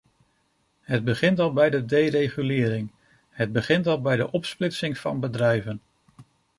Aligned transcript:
Het 0.81 1.03
begint 1.03 1.39
al 1.39 1.53
bij 1.53 1.69
de 1.69 1.85
deregulering, 1.85 2.91
het 3.29 3.51
begint 3.51 3.87
al 3.87 4.01
bij 4.01 4.15
de 4.15 4.31
opsplitsing 4.31 4.97
van 4.97 5.19
bedrijven. 5.19 5.81